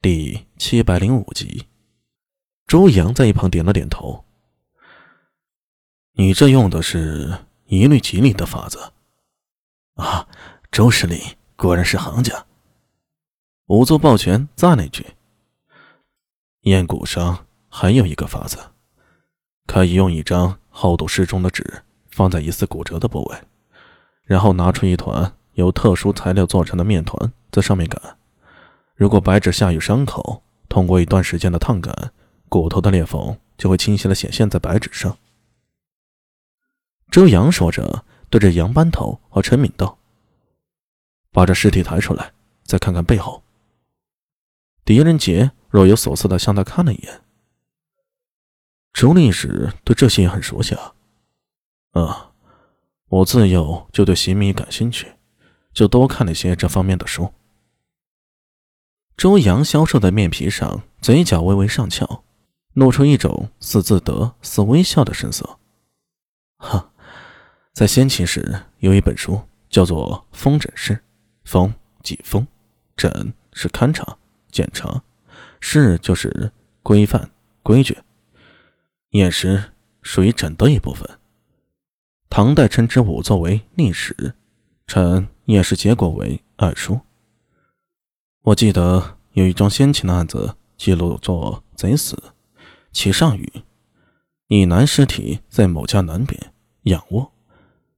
[0.00, 1.66] 第七百零五集，
[2.68, 4.24] 周阳在一旁点了点头。
[6.12, 8.92] 你这用的是一律吉利的法子
[9.94, 10.28] 啊！
[10.70, 11.20] 周司令
[11.56, 12.46] 果然是行家。
[13.66, 15.04] 仵作抱拳赞了一句
[16.62, 18.56] ：“验骨伤还有一个法子，
[19.66, 23.38] 可以用一张厚度适中的纸放在疑似骨折的部位，
[24.22, 28.16] 然后拿出一团由特殊材料做成的面团，在上面擀。”
[28.98, 32.12] 如果白纸下有伤口，通过一段时间的烫感，
[32.48, 35.16] 骨头的裂缝就会清晰的显现在白纸上。
[37.08, 39.96] 周阳说着，对着杨班头和陈敏道
[41.30, 42.32] ：“把这尸体抬出来，
[42.64, 43.44] 再看看背后。”
[44.84, 47.20] 狄仁杰若有所思的向他看了一眼。
[48.92, 50.94] 周历史对这些也很熟悉啊。
[51.92, 52.32] 啊，
[53.06, 55.12] 我自幼就对刑名感兴趣，
[55.72, 57.32] 就多看了些这方面的书。
[59.18, 62.22] 周阳消瘦的面皮上，嘴角微微上翘，
[62.74, 65.58] 露出一种似自得似微笑的神色。
[66.58, 66.92] 哈，
[67.72, 70.94] 在先秦时有一本书叫做《封诊室》，
[71.42, 72.46] 封即封，
[72.96, 74.16] 诊是勘察、
[74.52, 75.02] 检查，
[75.58, 76.52] 室就是
[76.84, 77.28] 规范、
[77.64, 77.98] 规矩，
[79.10, 81.04] 验尸属于诊的一部分。
[82.30, 84.34] 唐代称之仵作为历史，
[84.86, 87.00] 称验尸结果为二书。
[88.48, 92.16] 我记得有一桩先秦的案子，记录作贼死，
[92.92, 93.52] 其上语：
[94.46, 96.50] 一男尸体在某家南边
[96.84, 97.30] 仰卧，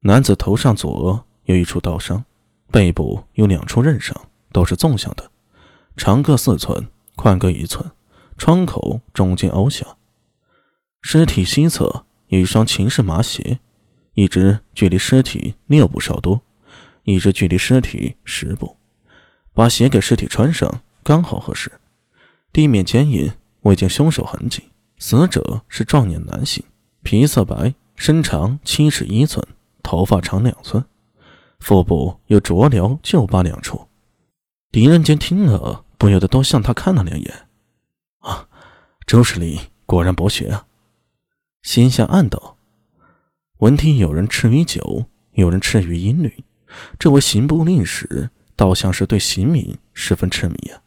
[0.00, 2.24] 男子头上左额有一处刀伤，
[2.70, 4.18] 背部有两处刃伤，
[4.50, 5.30] 都是纵向的，
[5.98, 7.90] 长各四寸，宽各一寸，
[8.38, 9.98] 窗口中间凹下。
[11.02, 13.58] 尸体西侧有一双秦式麻鞋，
[14.14, 16.40] 一只距离尸体六步稍多，
[17.04, 18.77] 一只距离尸体十步。
[19.58, 21.80] 把鞋给尸体穿上，刚好合适。
[22.52, 24.62] 地面坚硬，未见凶手痕迹。
[24.98, 26.64] 死者是壮年男性，
[27.02, 29.44] 皮色白，身长七尺一寸，
[29.82, 30.84] 头发长两寸，
[31.58, 33.88] 腹部有灼疗旧疤两处。
[34.70, 37.48] 狄仁杰听了，不由得多向他看了两眼。
[38.20, 38.46] 啊，
[39.08, 40.66] 周司令果然博学啊！
[41.62, 42.56] 心下暗道：
[43.56, 46.44] 闻听有人痴于酒，有人痴于音律，
[46.96, 48.30] 这位刑部令史。
[48.58, 50.82] 倒像是对刑敏十分痴迷啊！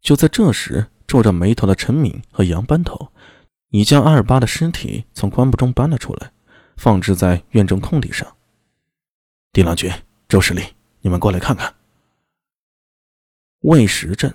[0.00, 3.12] 就在这时，皱着眉头的陈敏和杨班头
[3.68, 6.32] 已将阿尔巴的尸体从棺木中搬了出来，
[6.78, 8.34] 放置在院中空地上。
[9.52, 9.92] 丁郎君、
[10.26, 10.64] 周司令，
[11.02, 11.74] 你们过来看看。
[13.60, 14.34] 魏石镇，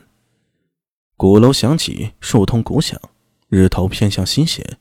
[1.16, 3.01] 鼓楼响起数通鼓响，
[3.49, 4.77] 日头偏向西斜。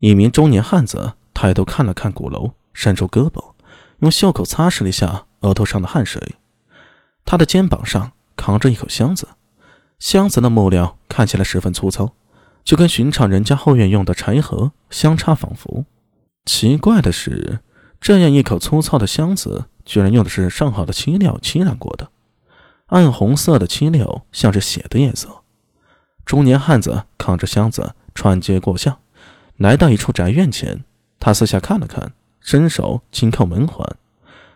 [0.00, 3.54] 一名中年汉子抬头看了看鼓楼，伸出胳膊，
[4.00, 6.36] 用袖口擦拭了一下额头上的汗水。
[7.24, 9.28] 他的肩膀上扛着一口箱子，
[9.98, 12.14] 箱子的木料看起来十分粗糙，
[12.64, 15.84] 就跟寻常人家后院用的柴盒相差仿佛。
[16.46, 17.60] 奇怪的是，
[18.00, 22.10] 这样一口粗糙的箱子，居然用的是上好的漆料漆染过的，
[22.86, 25.42] 暗红色的漆料像是血的颜色。
[26.24, 28.98] 中年汉子扛着箱子穿街过巷，
[29.56, 30.84] 来到一处宅院前，
[31.18, 33.96] 他四下看了看，伸手轻扣门环，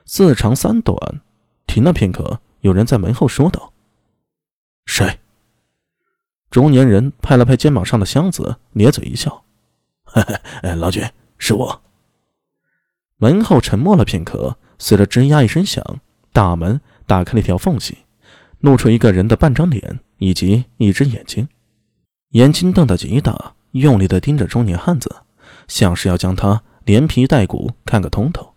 [0.07, 1.21] 四长三短，
[1.67, 2.41] 停了片刻。
[2.65, 3.75] 有人在门后说道
[4.87, 5.21] ：“谁？”
[6.51, 9.45] 中年人拍了拍肩膀上的箱子，咧嘴一笑
[10.05, 10.23] ：“嘿
[10.63, 11.05] 嘿，老君，
[11.37, 11.83] 是我。”
[13.21, 15.85] 门后沉默了片刻，随着吱呀一声响，
[16.33, 17.99] 大门打开了一条缝隙，
[18.61, 21.47] 露出一个人的半张脸以及一只眼睛，
[22.31, 25.15] 眼睛瞪得极大，用力的盯着中年汉子，
[25.69, 28.55] 像是要将他连皮带骨看个通透。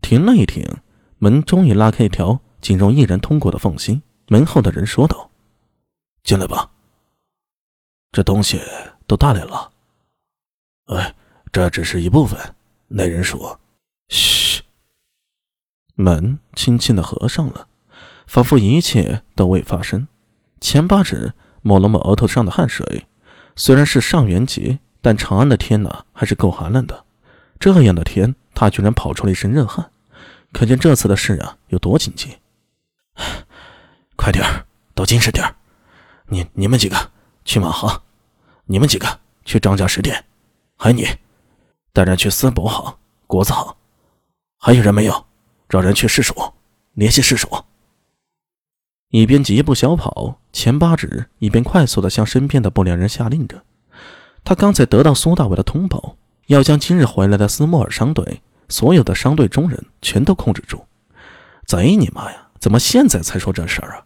[0.00, 0.64] 停了一停，
[1.18, 2.40] 门终于拉开一条。
[2.66, 5.30] 仅容一人通过的缝隙，门后的人说道
[6.24, 6.68] ：“进来吧。
[8.10, 8.60] 这东西
[9.06, 9.70] 都带来了。
[10.86, 11.14] 哎，
[11.52, 12.56] 这只是一部分。”
[12.90, 13.60] 那人说
[14.10, 14.64] ：“嘘。”
[15.94, 17.68] 门轻轻的合上了，
[18.26, 20.08] 仿佛一切都未发生。
[20.60, 23.06] 钱八指抹了抹额头上的汗水，
[23.54, 27.04] 虽然是上元节，但长安的天呐还是够寒冷的。
[27.60, 29.92] 这样的天，他居然跑出了一身热汗，
[30.52, 32.36] 可见这次的事啊有多紧急。
[34.16, 35.54] 快点儿，都精神点儿！
[36.28, 37.10] 你你们几个
[37.44, 38.02] 去马行，
[38.64, 40.24] 你们几个去张家食店，
[40.76, 41.06] 还有你，
[41.92, 42.96] 带人去司伯行、
[43.26, 43.76] 国子行，
[44.58, 45.26] 还有人没有？
[45.68, 46.34] 让人去市署
[46.94, 47.48] 联系市署。
[49.10, 53.62] 一边疾步小跑，钱八指一边快速的向身边的不良人下令着。
[54.44, 56.16] 他刚才得到苏大伟的通报，
[56.46, 60.84] 要将今日回来的斯莫尔商队所有的商队中人全都控制住。
[61.64, 62.45] 贼你妈呀！
[62.66, 64.04] 怎么现在才说这事儿啊？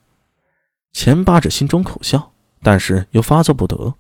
[0.92, 2.30] 钱八指心中苦笑，
[2.62, 3.94] 但是又发作不得。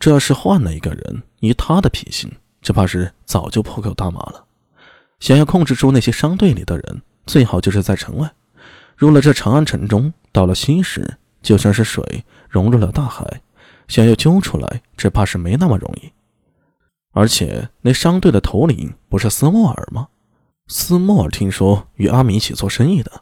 [0.00, 2.28] 这是换了一个人，以他的脾性，
[2.60, 4.44] 只怕是早就破口大骂了。
[5.20, 8.28] 想要控制住那些商队里的人，最好就是在城外。
[8.96, 13.40] 入了这长安城中，到了西时，就像是水融入了大海，
[13.86, 16.10] 想要揪出来，只怕是没那么容易。
[17.12, 20.08] 而且那商队的头领不是斯莫尔吗？
[20.66, 23.21] 斯莫尔听说与阿米一起做生意的，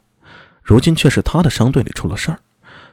[0.71, 2.39] 如今却是他的商队里出了事儿，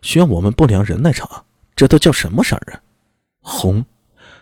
[0.02, 1.44] 需要我们不良人来查，
[1.76, 2.82] 这都叫什么事儿啊？
[3.40, 3.84] 轰！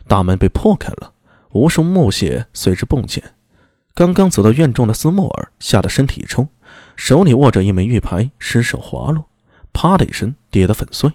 [0.08, 1.12] 大门被破开了，
[1.50, 3.22] 无数木屑随之迸溅。
[3.92, 6.48] 刚刚走到院中的斯莫尔吓得身体一抽，
[6.96, 9.26] 手里握着一枚玉牌失手滑落，
[9.70, 11.12] 啪的一声跌得粉碎。